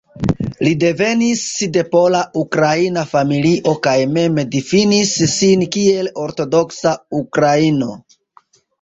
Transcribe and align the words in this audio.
Li 0.67 0.69
devenis 0.83 1.43
de 1.75 1.83
pola-ukraina 1.91 3.05
familio 3.13 3.75
kaj 3.89 3.95
mem 4.17 4.43
difinis 4.57 5.15
sin 5.37 5.71
kiel 5.79 6.13
"ortodoksa 6.27 6.99
ukraino". 7.25 7.97